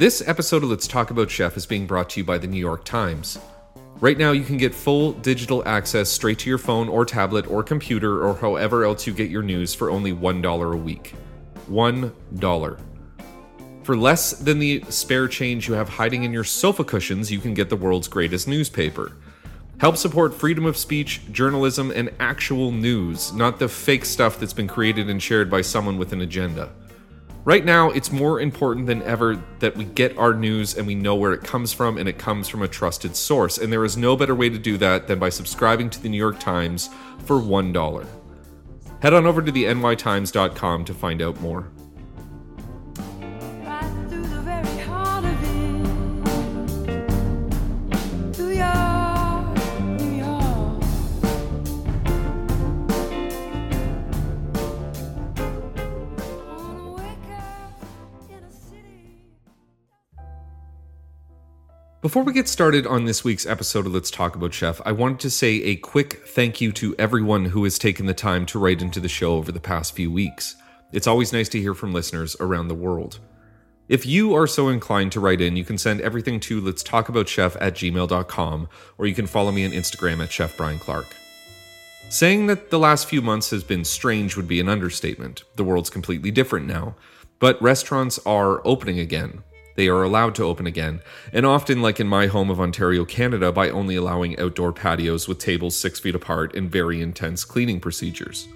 [0.00, 2.58] This episode of Let's Talk About Chef is being brought to you by the New
[2.58, 3.38] York Times.
[4.00, 7.62] Right now, you can get full digital access straight to your phone or tablet or
[7.62, 11.12] computer or however else you get your news for only $1 a week.
[11.70, 12.80] $1.
[13.82, 17.52] For less than the spare change you have hiding in your sofa cushions, you can
[17.52, 19.18] get the world's greatest newspaper.
[19.80, 24.66] Help support freedom of speech, journalism, and actual news, not the fake stuff that's been
[24.66, 26.72] created and shared by someone with an agenda.
[27.44, 31.14] Right now, it's more important than ever that we get our news and we know
[31.14, 33.56] where it comes from and it comes from a trusted source.
[33.56, 36.18] And there is no better way to do that than by subscribing to the New
[36.18, 36.90] York Times
[37.24, 38.06] for $1.
[39.00, 41.70] Head on over to the nytimes.com to find out more.
[62.10, 65.20] Before we get started on this week's episode of Let's Talk About Chef, I wanted
[65.20, 68.82] to say a quick thank you to everyone who has taken the time to write
[68.82, 70.56] into the show over the past few weeks.
[70.90, 73.20] It's always nice to hear from listeners around the world.
[73.88, 77.08] If you are so inclined to write in, you can send everything to let's talk
[77.08, 81.06] about chef at gmail.com or you can follow me on Instagram at Chef Brian Clark.
[82.08, 85.44] Saying that the last few months has been strange would be an understatement.
[85.54, 86.96] The world's completely different now.
[87.38, 89.44] But restaurants are opening again.
[89.76, 91.00] They are allowed to open again,
[91.32, 95.38] and often, like in my home of Ontario, Canada, by only allowing outdoor patios with
[95.38, 98.48] tables six feet apart and very intense cleaning procedures.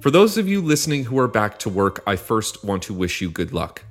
[0.00, 3.20] For those of you listening who are back to work, I first want to wish
[3.20, 3.82] you good luck.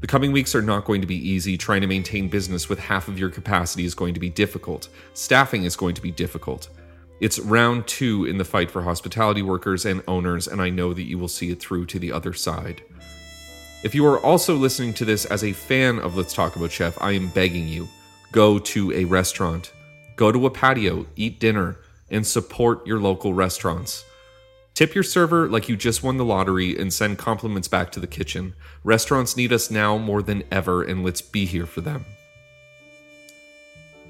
[0.00, 1.56] The coming weeks are not going to be easy.
[1.56, 4.88] Trying to maintain business with half of your capacity is going to be difficult.
[5.14, 6.68] Staffing is going to be difficult.
[7.20, 11.04] It's round two in the fight for hospitality workers and owners, and I know that
[11.04, 12.82] you will see it through to the other side.
[13.82, 16.96] If you are also listening to this as a fan of Let's Talk About Chef,
[17.02, 17.88] I am begging you
[18.30, 19.72] go to a restaurant,
[20.14, 21.78] go to a patio, eat dinner,
[22.08, 24.04] and support your local restaurants.
[24.74, 28.06] Tip your server like you just won the lottery and send compliments back to the
[28.06, 28.54] kitchen.
[28.84, 32.06] Restaurants need us now more than ever, and let's be here for them.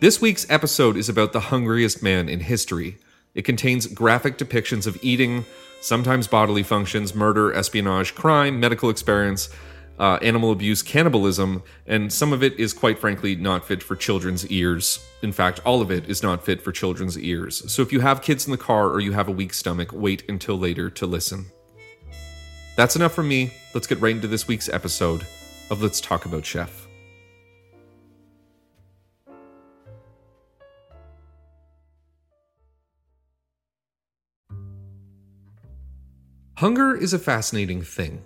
[0.01, 2.99] This week's episode is about the hungriest man in history.
[3.35, 5.47] It contains graphic depictions of eating,
[5.83, 9.51] sometimes bodily functions, murder, espionage, crime, medical experience,
[9.99, 14.47] uh, animal abuse, cannibalism, and some of it is quite frankly not fit for children's
[14.47, 15.05] ears.
[15.23, 17.71] In fact, all of it is not fit for children's ears.
[17.71, 20.29] So if you have kids in the car or you have a weak stomach, wait
[20.29, 21.47] until later to listen.
[22.77, 23.53] That's enough from me.
[23.75, 25.27] Let's get right into this week's episode
[25.71, 26.89] of Let's Talk About Chef.
[36.63, 38.23] Hunger is a fascinating thing.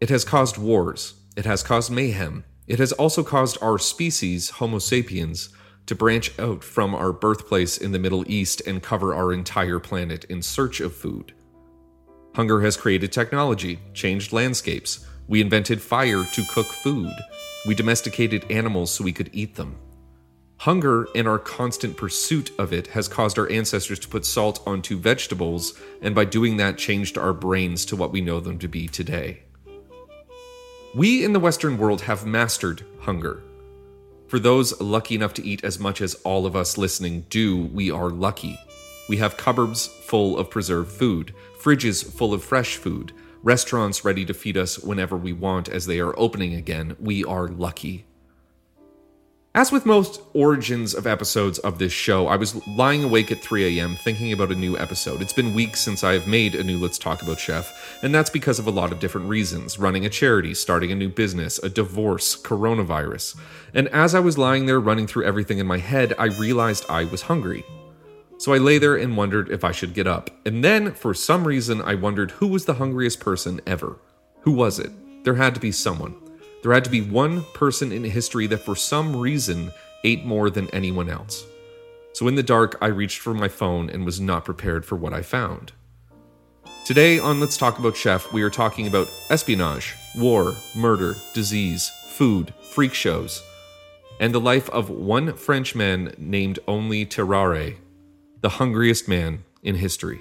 [0.00, 4.78] It has caused wars, it has caused mayhem, it has also caused our species, Homo
[4.78, 5.50] sapiens,
[5.84, 10.24] to branch out from our birthplace in the Middle East and cover our entire planet
[10.24, 11.34] in search of food.
[12.34, 15.06] Hunger has created technology, changed landscapes.
[15.28, 17.12] We invented fire to cook food.
[17.68, 19.76] We domesticated animals so we could eat them.
[20.58, 24.98] Hunger and our constant pursuit of it has caused our ancestors to put salt onto
[24.98, 28.88] vegetables, and by doing that, changed our brains to what we know them to be
[28.88, 29.42] today.
[30.94, 33.42] We in the Western world have mastered hunger.
[34.28, 37.90] For those lucky enough to eat as much as all of us listening do, we
[37.90, 38.58] are lucky.
[39.08, 43.12] We have cupboards full of preserved food, fridges full of fresh food,
[43.42, 46.96] restaurants ready to feed us whenever we want as they are opening again.
[46.98, 48.06] We are lucky.
[49.56, 53.78] As with most origins of episodes of this show, I was lying awake at 3
[53.78, 53.96] a.m.
[53.96, 55.22] thinking about a new episode.
[55.22, 58.28] It's been weeks since I have made a new Let's Talk About Chef, and that's
[58.28, 61.70] because of a lot of different reasons running a charity, starting a new business, a
[61.70, 63.40] divorce, coronavirus.
[63.72, 67.04] And as I was lying there running through everything in my head, I realized I
[67.04, 67.64] was hungry.
[68.36, 70.28] So I lay there and wondered if I should get up.
[70.44, 73.96] And then, for some reason, I wondered who was the hungriest person ever.
[74.40, 74.92] Who was it?
[75.24, 76.14] There had to be someone.
[76.62, 79.72] There had to be one person in history that for some reason
[80.04, 81.44] ate more than anyone else.
[82.12, 85.12] So in the dark, I reached for my phone and was not prepared for what
[85.12, 85.72] I found.
[86.86, 92.54] Today on Let's Talk About Chef, we are talking about espionage, war, murder, disease, food,
[92.72, 93.42] freak shows,
[94.20, 97.76] and the life of one Frenchman named only Terrare,
[98.40, 100.20] the hungriest man in history.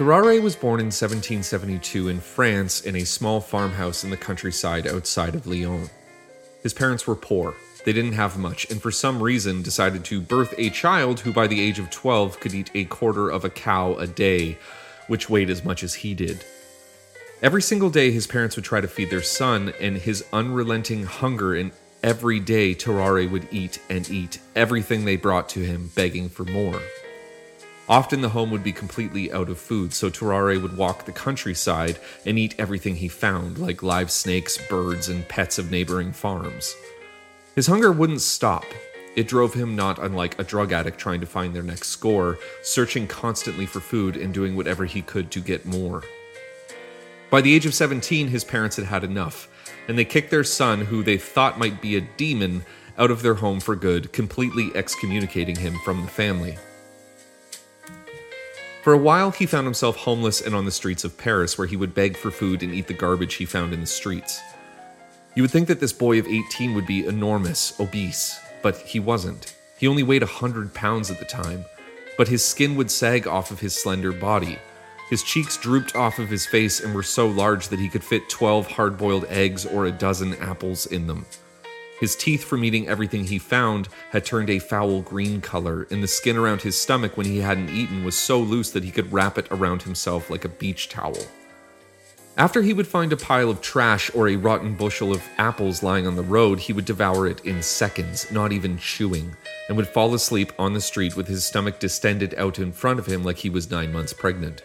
[0.00, 5.34] Terrare was born in 1772 in France in a small farmhouse in the countryside outside
[5.34, 5.90] of Lyon.
[6.62, 7.54] His parents were poor,
[7.84, 11.46] they didn't have much, and for some reason decided to birth a child who by
[11.46, 14.56] the age of 12 could eat a quarter of a cow a day,
[15.06, 16.46] which weighed as much as he did.
[17.42, 21.54] Every single day, his parents would try to feed their son, and his unrelenting hunger
[21.54, 21.72] and
[22.02, 26.80] every day Terrare would eat and eat everything they brought to him, begging for more.
[27.90, 31.98] Often the home would be completely out of food, so Terrare would walk the countryside
[32.24, 36.72] and eat everything he found, like live snakes, birds, and pets of neighboring farms.
[37.56, 38.64] His hunger wouldn't stop.
[39.16, 43.08] It drove him not unlike a drug addict trying to find their next score, searching
[43.08, 46.04] constantly for food and doing whatever he could to get more.
[47.28, 49.48] By the age of 17, his parents had had enough,
[49.88, 52.64] and they kicked their son, who they thought might be a demon,
[52.96, 56.56] out of their home for good, completely excommunicating him from the family.
[58.82, 61.76] For a while, he found himself homeless and on the streets of Paris, where he
[61.76, 64.40] would beg for food and eat the garbage he found in the streets.
[65.34, 69.54] You would think that this boy of 18 would be enormous, obese, but he wasn't.
[69.78, 71.66] He only weighed 100 pounds at the time,
[72.16, 74.58] but his skin would sag off of his slender body.
[75.10, 78.30] His cheeks drooped off of his face and were so large that he could fit
[78.30, 81.26] 12 hard boiled eggs or a dozen apples in them.
[82.00, 86.08] His teeth from eating everything he found had turned a foul green color, and the
[86.08, 89.36] skin around his stomach when he hadn't eaten was so loose that he could wrap
[89.36, 91.18] it around himself like a beach towel.
[92.38, 96.06] After he would find a pile of trash or a rotten bushel of apples lying
[96.06, 99.36] on the road, he would devour it in seconds, not even chewing,
[99.68, 103.04] and would fall asleep on the street with his stomach distended out in front of
[103.04, 104.62] him like he was nine months pregnant.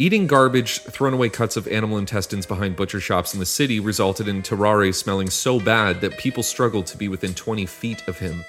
[0.00, 4.28] Eating garbage, thrown away cuts of animal intestines behind butcher shops in the city resulted
[4.28, 8.42] in Terrare smelling so bad that people struggled to be within 20 feet of him.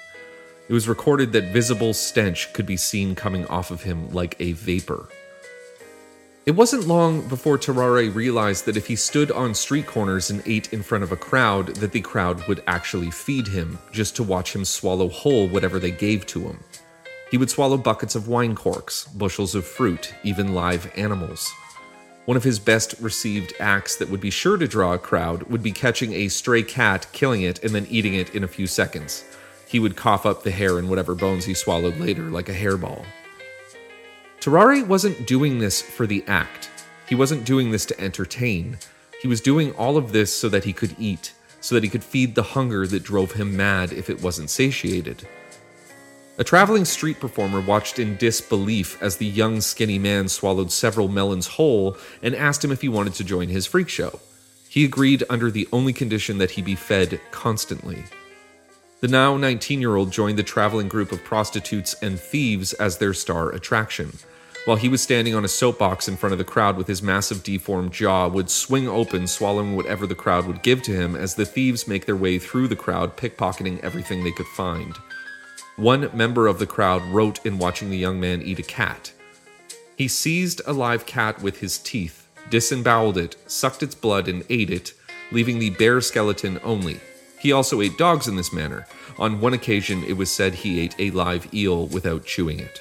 [0.70, 4.52] It was recorded that visible stench could be seen coming off of him like a
[4.52, 5.10] vapor.
[6.46, 10.72] It wasn't long before Terrare realized that if he stood on street corners and ate
[10.72, 14.56] in front of a crowd, that the crowd would actually feed him, just to watch
[14.56, 16.60] him swallow whole whatever they gave to him.
[17.32, 21.50] He would swallow buckets of wine corks, bushels of fruit, even live animals.
[22.26, 25.62] One of his best received acts that would be sure to draw a crowd would
[25.62, 29.24] be catching a stray cat, killing it, and then eating it in a few seconds.
[29.66, 33.06] He would cough up the hair and whatever bones he swallowed later like a hairball.
[34.38, 36.68] Terrare wasn't doing this for the act.
[37.08, 38.76] He wasn't doing this to entertain.
[39.22, 41.32] He was doing all of this so that he could eat,
[41.62, 45.26] so that he could feed the hunger that drove him mad if it wasn't satiated.
[46.38, 51.46] A traveling street performer watched in disbelief as the young, skinny man swallowed several melons
[51.46, 54.18] whole and asked him if he wanted to join his freak show.
[54.66, 58.04] He agreed under the only condition that he be fed constantly.
[59.00, 63.12] The now 19 year old joined the traveling group of prostitutes and thieves as their
[63.12, 64.14] star attraction.
[64.64, 67.42] While he was standing on a soapbox in front of the crowd with his massive
[67.42, 71.44] deformed jaw would swing open, swallowing whatever the crowd would give to him as the
[71.44, 74.96] thieves make their way through the crowd, pickpocketing everything they could find.
[75.76, 79.12] One member of the crowd wrote in watching the young man eat a cat.
[79.96, 84.68] He seized a live cat with his teeth, disemboweled it, sucked its blood, and ate
[84.68, 84.92] it,
[85.30, 87.00] leaving the bare skeleton only.
[87.38, 88.86] He also ate dogs in this manner.
[89.18, 92.80] On one occasion, it was said he ate a live eel without chewing it.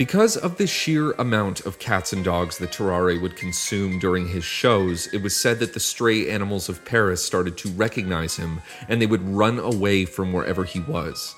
[0.00, 4.44] Because of the sheer amount of cats and dogs that Terrare would consume during his
[4.44, 8.98] shows, it was said that the stray animals of Paris started to recognize him and
[8.98, 11.34] they would run away from wherever he was.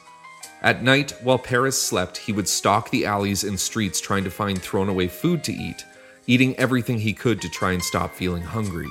[0.62, 4.62] At night, while Paris slept, he would stalk the alleys and streets trying to find
[4.62, 5.85] thrown away food to eat,
[6.28, 8.87] eating everything he could to try and stop feeling hungry.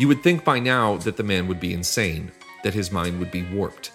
[0.00, 2.32] You would think by now that the man would be insane,
[2.64, 3.90] that his mind would be warped.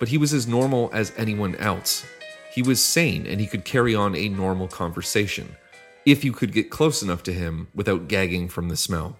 [0.00, 2.04] But he was as normal as anyone else,
[2.50, 5.56] he was sane and he could carry on a normal conversation,
[6.04, 9.18] if you could get close enough to him without gagging from the smell.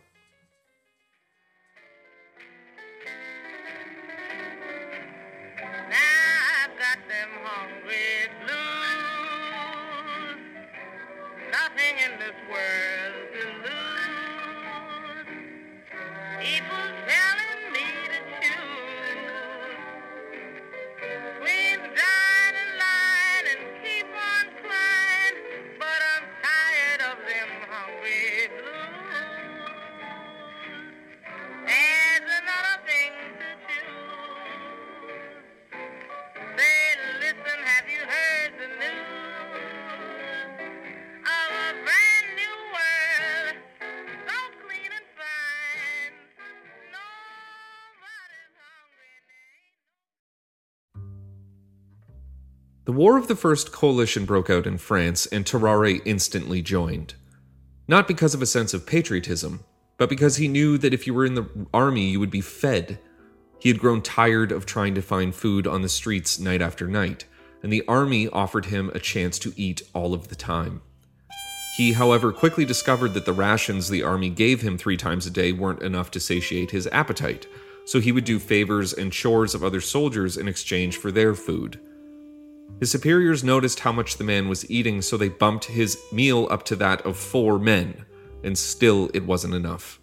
[53.00, 57.14] War of the First Coalition broke out in France, and Terrare instantly joined.
[57.88, 59.64] Not because of a sense of patriotism,
[59.96, 62.98] but because he knew that if you were in the army, you would be fed.
[63.58, 67.24] He had grown tired of trying to find food on the streets night after night,
[67.62, 70.82] and the army offered him a chance to eat all of the time.
[71.78, 75.52] He, however, quickly discovered that the rations the army gave him three times a day
[75.52, 77.46] weren't enough to satiate his appetite,
[77.86, 81.80] so he would do favors and chores of other soldiers in exchange for their food.
[82.78, 86.64] His superiors noticed how much the man was eating, so they bumped his meal up
[86.64, 88.06] to that of four men,
[88.42, 90.00] and still it wasn't enough.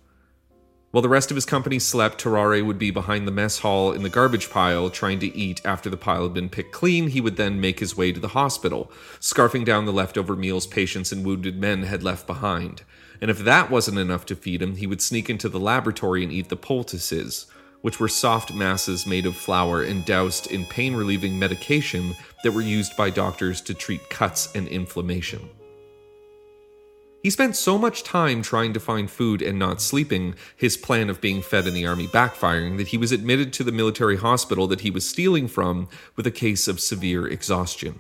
[0.91, 4.03] While the rest of his company slept, Terrare would be behind the mess hall in
[4.03, 7.09] the garbage pile trying to eat after the pile had been picked clean.
[7.09, 11.11] He would then make his way to the hospital, scarfing down the leftover meals patients
[11.11, 12.83] and wounded men had left behind.
[13.21, 16.31] And if that wasn't enough to feed him, he would sneak into the laboratory and
[16.31, 17.47] eat the poultices,
[17.81, 22.61] which were soft masses made of flour and doused in pain relieving medication that were
[22.61, 25.49] used by doctors to treat cuts and inflammation.
[27.23, 31.19] He spent so much time trying to find food and not sleeping, his plan of
[31.19, 34.81] being fed in the army backfiring, that he was admitted to the military hospital that
[34.81, 37.99] he was stealing from with a case of severe exhaustion.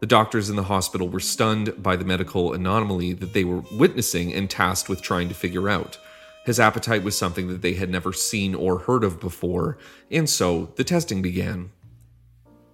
[0.00, 4.32] The doctors in the hospital were stunned by the medical anomaly that they were witnessing
[4.32, 5.98] and tasked with trying to figure out.
[6.44, 9.78] His appetite was something that they had never seen or heard of before,
[10.10, 11.70] and so the testing began.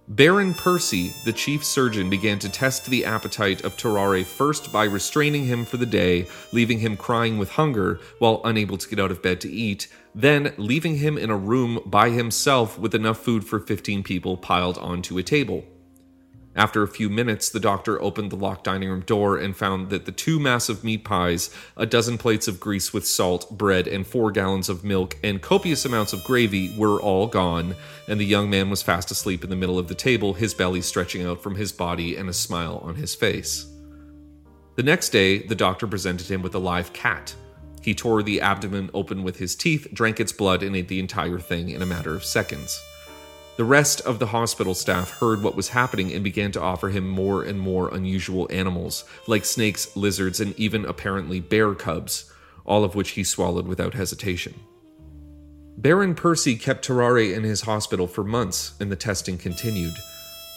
[0.07, 5.45] Baron Percy, the chief surgeon, began to test the appetite of Terrare first by restraining
[5.45, 9.21] him for the day, leaving him crying with hunger while unable to get out of
[9.21, 13.57] bed to eat, then leaving him in a room by himself with enough food for
[13.57, 15.63] 15 people piled onto a table.
[16.53, 20.05] After a few minutes, the doctor opened the locked dining room door and found that
[20.05, 24.31] the two massive meat pies, a dozen plates of grease with salt, bread, and four
[24.31, 27.75] gallons of milk, and copious amounts of gravy were all gone,
[28.09, 30.81] and the young man was fast asleep in the middle of the table, his belly
[30.81, 33.67] stretching out from his body and a smile on his face.
[34.75, 37.33] The next day, the doctor presented him with a live cat.
[37.81, 41.39] He tore the abdomen open with his teeth, drank its blood, and ate the entire
[41.39, 42.79] thing in a matter of seconds.
[43.57, 47.07] The rest of the hospital staff heard what was happening and began to offer him
[47.07, 52.31] more and more unusual animals, like snakes, lizards, and even apparently bear cubs,
[52.65, 54.53] all of which he swallowed without hesitation.
[55.77, 59.93] Baron Percy kept Terrare in his hospital for months, and the testing continued.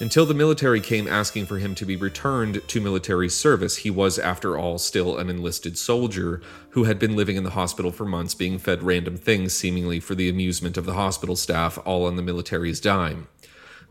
[0.00, 4.18] Until the military came asking for him to be returned to military service, he was,
[4.18, 8.34] after all, still an enlisted soldier who had been living in the hospital for months,
[8.34, 12.22] being fed random things seemingly for the amusement of the hospital staff, all on the
[12.22, 13.28] military's dime.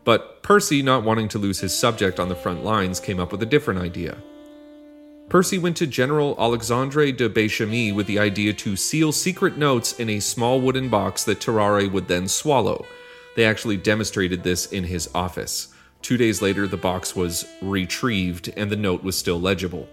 [0.04, 3.42] But Percy, not wanting to lose his subject on the front lines, came up with
[3.42, 4.18] a different idea.
[5.30, 10.10] Percy went to General Alexandre de Béchamy with the idea to seal secret notes in
[10.10, 12.84] a small wooden box that Terrare would then swallow.
[13.36, 15.73] They actually demonstrated this in his office.
[16.04, 19.88] Two days later, the box was retrieved and the note was still legible.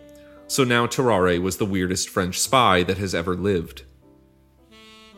[0.48, 3.84] So now Terrare was the weirdest French spy that has ever lived.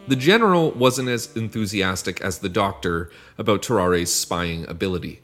[0.08, 3.10] The general wasn't as enthusiastic as the doctor
[3.40, 5.22] about Terrare's spying ability.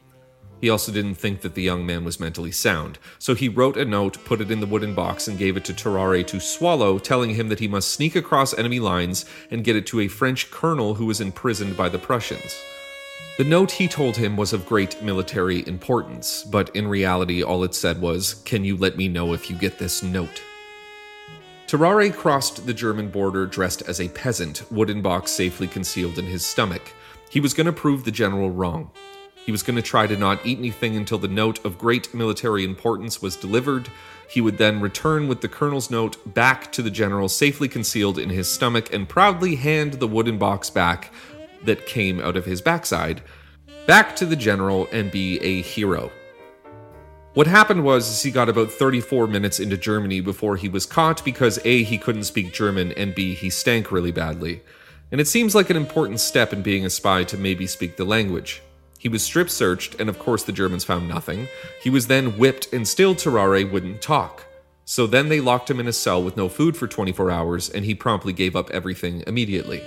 [0.60, 3.86] He also didn't think that the young man was mentally sound, so he wrote a
[3.86, 7.36] note, put it in the wooden box, and gave it to Terrare to swallow, telling
[7.36, 10.96] him that he must sneak across enemy lines and get it to a French colonel
[10.96, 12.60] who was imprisoned by the Prussians.
[13.40, 17.74] The note he told him was of great military importance, but in reality, all it
[17.74, 20.42] said was, Can you let me know if you get this note?
[21.66, 26.46] Terrare crossed the German border dressed as a peasant, wooden box safely concealed in his
[26.46, 26.82] stomach.
[27.30, 28.92] He was going to prove the general wrong.
[29.46, 32.66] He was going to try to not eat anything until the note of great military
[32.66, 33.88] importance was delivered.
[34.30, 38.30] He would then return with the colonel's note back to the general, safely concealed in
[38.30, 41.14] his stomach, and proudly hand the wooden box back
[41.64, 43.22] that came out of his backside
[43.88, 46.12] back to the general and be a hero.
[47.34, 51.60] What happened was he got about 34 minutes into Germany before he was caught because
[51.66, 54.62] A, he couldn't speak German, and B, he stank really badly.
[55.12, 58.06] And it seems like an important step in being a spy to maybe speak the
[58.06, 58.62] language.
[59.00, 61.48] He was strip searched, and of course the Germans found nothing.
[61.82, 64.46] He was then whipped, and still Terrare wouldn't talk.
[64.86, 67.86] So then they locked him in a cell with no food for 24 hours, and
[67.86, 69.82] he promptly gave up everything immediately.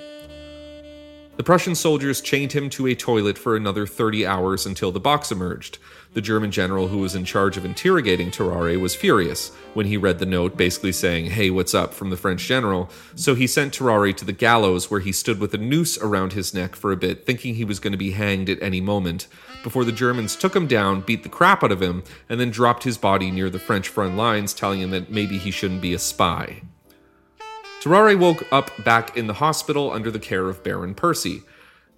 [1.43, 5.33] The Prussian soldiers chained him to a toilet for another 30 hours until the box
[5.33, 5.79] emerged.
[6.15, 10.21] The German general who was in charge of interrogating Terrare was furious when he read
[10.21, 12.89] the note basically saying, Hey, what's up from the French general.
[13.17, 16.55] So he sent Terrare to the gallows where he stood with a noose around his
[16.55, 19.27] neck for a bit, thinking he was going to be hanged at any moment,
[19.65, 22.85] before the Germans took him down, beat the crap out of him, and then dropped
[22.85, 25.99] his body near the French front lines, telling him that maybe he shouldn't be a
[25.99, 26.63] spy.
[27.83, 31.43] Terrare woke up back in the hospital under the care of Baron Percy.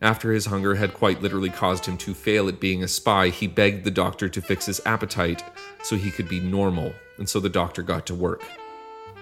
[0.01, 3.47] After his hunger had quite literally caused him to fail at being a spy, he
[3.47, 5.45] begged the doctor to fix his appetite
[5.83, 8.43] so he could be normal, and so the doctor got to work.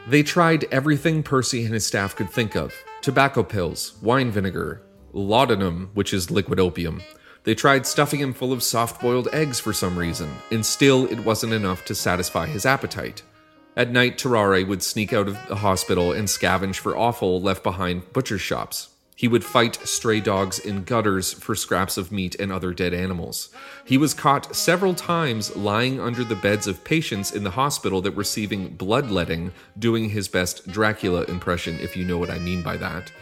[0.07, 5.90] They tried everything Percy and his staff could think of tobacco pills, wine vinegar, laudanum,
[5.95, 7.02] which is liquid opium.
[7.42, 11.25] They tried stuffing him full of soft boiled eggs for some reason, and still it
[11.25, 13.25] wasn't enough to satisfy his appetite.
[13.75, 18.12] At night, Terrare would sneak out of the hospital and scavenge for offal left behind
[18.12, 18.91] butcher shops.
[19.17, 23.50] He would fight stray dogs in gutters for scraps of meat and other dead animals.
[23.87, 28.14] He was caught several times lying under the beds of patients in the hospital that
[28.14, 32.76] were receiving bloodletting, doing his best Dracula impression, if you know what I mean by
[32.79, 33.12] that.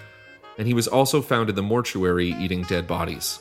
[0.58, 3.38] And he was also found in the mortuary eating dead bodies.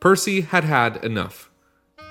[0.00, 1.50] Percy had had enough.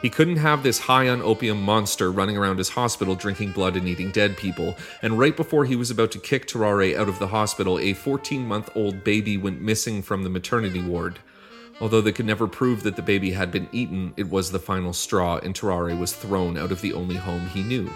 [0.02, 3.88] He couldn't have this high on opium monster running around his hospital drinking blood and
[3.88, 7.28] eating dead people, and right before he was about to kick Terrare out of the
[7.28, 11.20] hospital, a 14 month old baby went missing from the maternity ward.
[11.82, 14.94] Although they could never prove that the baby had been eaten, it was the final
[14.94, 17.90] straw, and Terrare was thrown out of the only home he knew.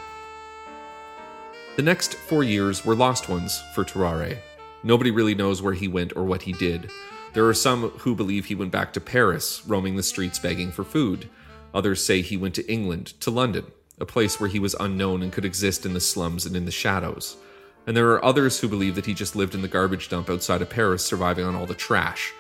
[1.76, 4.40] The next four years were lost ones for Terrare.
[4.84, 6.90] Nobody really knows where he went or what he did.
[7.34, 10.84] There are some who believe he went back to Paris, roaming the streets begging for
[10.84, 11.30] food.
[11.74, 13.66] Others say he went to England, to London,
[14.00, 16.72] a place where he was unknown and could exist in the slums and in the
[16.72, 17.38] shadows.
[17.86, 20.62] And there are others who believe that he just lived in the garbage dump outside
[20.62, 22.34] of Paris, surviving on all the trash.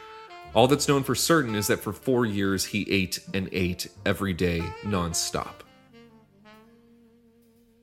[0.53, 4.33] All that's known for certain is that for four years he ate and ate every
[4.33, 5.63] day, non-stop.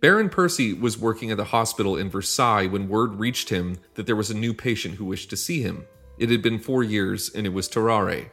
[0.01, 4.17] Baron Percy was working at the hospital in Versailles when word reached him that there
[4.17, 5.85] was a new patient who wished to see him.
[6.19, 8.31] It had been four years, and it was Terrare,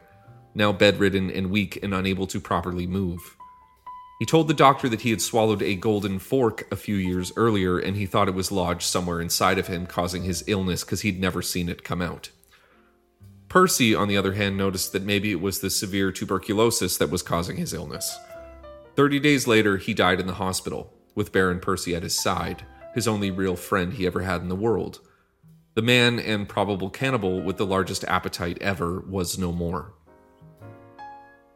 [0.54, 3.36] now bedridden and weak and unable to properly move.
[4.18, 7.78] He told the doctor that he had swallowed a golden fork a few years earlier,
[7.78, 11.20] and he thought it was lodged somewhere inside of him, causing his illness because he'd
[11.20, 12.30] never seen it come out.
[13.48, 17.22] Percy, on the other hand, noticed that maybe it was the severe tuberculosis that was
[17.22, 18.16] causing his illness.
[18.96, 22.64] Thirty days later, he died in the hospital, with Baron Percy at his side,
[22.94, 25.00] his only real friend he ever had in the world.
[25.74, 29.94] The man and probable cannibal with the largest appetite ever was no more.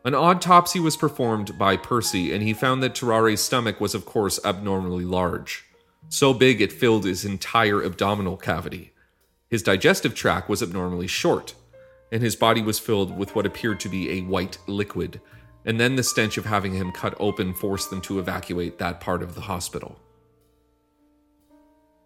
[0.09, 4.40] An autopsy was performed by Percy, and he found that Terrare's stomach was, of course,
[4.42, 5.66] abnormally large.
[6.09, 8.94] So big it filled his entire abdominal cavity.
[9.51, 11.55] His digestive tract was abnormally short,
[12.11, 15.21] and his body was filled with what appeared to be a white liquid,
[15.66, 19.23] and then the stench of having him cut open forced them to evacuate that part
[19.23, 20.01] of the hospital.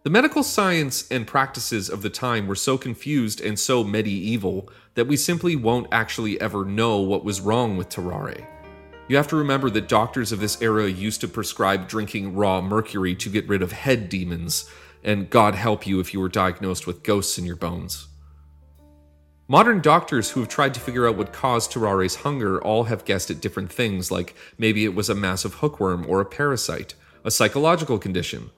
[0.05, 5.07] The medical science and practices of the time were so confused and so medieval that
[5.07, 8.45] we simply won't actually ever know what was wrong with Terrare.
[9.07, 13.15] You have to remember that doctors of this era used to prescribe drinking raw mercury
[13.15, 14.69] to get rid of head demons,
[15.05, 18.09] and God help you if you were diagnosed with ghosts in your bones.
[19.47, 23.31] Modern doctors who have tried to figure out what caused Terrare's hunger all have guessed
[23.31, 28.01] at different things, like maybe it was a massive hookworm or a parasite, a psychological
[28.01, 28.51] condition.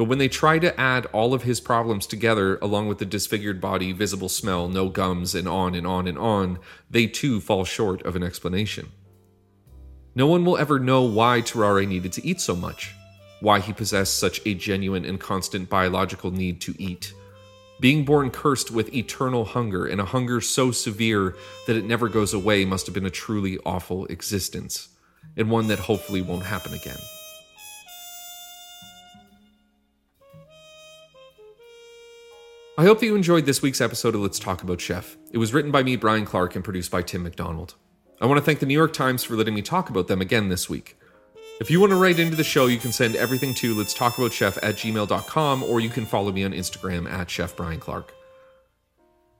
[0.00, 3.60] But when they try to add all of his problems together, along with the disfigured
[3.60, 6.58] body, visible smell, no gums, and on and on and on,
[6.88, 8.92] they too fall short of an explanation.
[10.14, 12.94] No one will ever know why Terrare needed to eat so much,
[13.40, 17.12] why he possessed such a genuine and constant biological need to eat.
[17.78, 21.36] Being born cursed with eternal hunger, and a hunger so severe
[21.66, 24.88] that it never goes away, must have been a truly awful existence,
[25.36, 26.96] and one that hopefully won't happen again.
[32.80, 35.18] I hope that you enjoyed this week's episode of Let's Talk About Chef.
[35.32, 37.74] It was written by me, Brian Clark, and produced by Tim McDonald.
[38.22, 40.48] I want to thank the New York Times for letting me talk about them again
[40.48, 40.96] this week.
[41.60, 44.16] If you want to write into the show, you can send everything to let's talk
[44.16, 48.14] about chef at gmail.com or you can follow me on Instagram at Chef Brian Clark.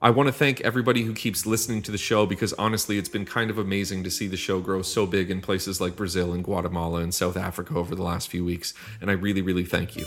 [0.03, 3.25] I want to thank everybody who keeps listening to the show because honestly, it's been
[3.25, 6.43] kind of amazing to see the show grow so big in places like Brazil and
[6.43, 10.05] Guatemala and South Africa over the last few weeks, and I really, really thank you.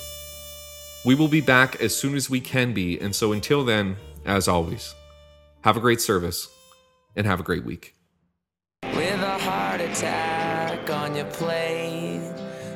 [1.04, 4.48] We will be back as soon as we can be, and so until then, as
[4.48, 4.94] always,
[5.60, 6.48] have a great service
[7.14, 7.94] and have a great week.
[8.82, 12.22] With a heart attack on your plate,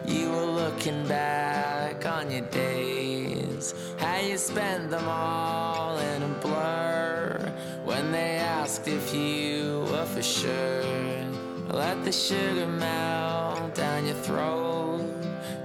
[0.07, 3.75] you were looking back on your days.
[3.99, 7.51] How you spent them all in a blur.
[7.85, 11.25] When they asked if you were for sure,
[11.71, 14.78] let the sugar melt down your throat.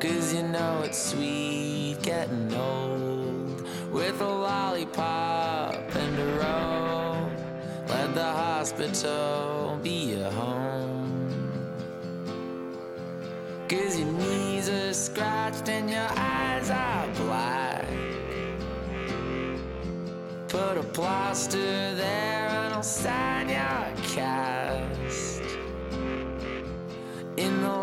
[0.04, 3.66] Cause you know it's sweet getting old.
[3.90, 7.32] With a lollipop and a roll.
[7.88, 11.50] Let the hospital be your home.
[13.70, 17.88] Cause your knees are scratched and your eyes are black.
[20.50, 25.42] Put a plaster there and I'll sign your cast.
[27.38, 27.83] In the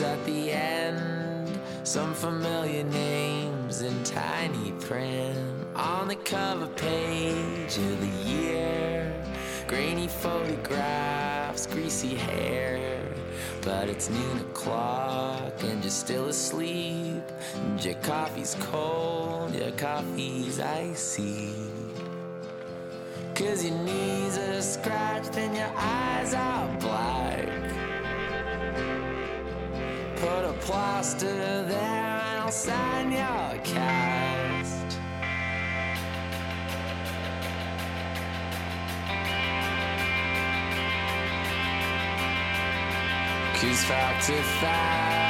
[0.00, 5.38] at the end, some familiar names in tiny print
[5.74, 9.12] on the cover page of the year.
[9.66, 13.02] Grainy photographs, greasy hair,
[13.62, 17.22] but it's noon o'clock and you're still asleep.
[17.54, 21.54] And your coffee's cold, your coffee's icy.
[23.34, 27.77] Cause your knees are scratched and your eyes are black.
[30.20, 34.98] Put a plaster there and I'll sign your cast.
[43.60, 45.27] Cause fact to fact,